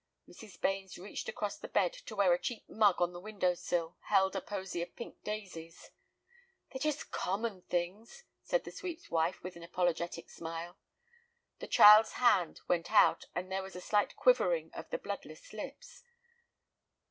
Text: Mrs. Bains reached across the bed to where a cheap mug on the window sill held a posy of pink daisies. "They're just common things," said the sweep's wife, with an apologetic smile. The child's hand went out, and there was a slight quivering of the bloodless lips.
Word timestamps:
Mrs. 0.27 0.59
Bains 0.59 0.97
reached 0.97 1.29
across 1.29 1.57
the 1.59 1.67
bed 1.67 1.93
to 1.93 2.15
where 2.15 2.33
a 2.33 2.39
cheap 2.41 2.67
mug 2.67 2.99
on 2.99 3.13
the 3.13 3.19
window 3.19 3.53
sill 3.53 3.97
held 4.07 4.35
a 4.35 4.41
posy 4.41 4.81
of 4.81 4.95
pink 4.95 5.21
daisies. 5.23 5.91
"They're 6.71 6.79
just 6.79 7.11
common 7.11 7.61
things," 7.69 8.23
said 8.41 8.63
the 8.63 8.71
sweep's 8.71 9.11
wife, 9.11 9.43
with 9.43 9.55
an 9.55 9.61
apologetic 9.61 10.27
smile. 10.31 10.79
The 11.59 11.67
child's 11.67 12.13
hand 12.13 12.61
went 12.67 12.91
out, 12.91 13.27
and 13.35 13.51
there 13.51 13.61
was 13.61 13.75
a 13.75 13.79
slight 13.81 14.15
quivering 14.15 14.71
of 14.73 14.89
the 14.89 14.97
bloodless 14.97 15.53
lips. 15.53 16.01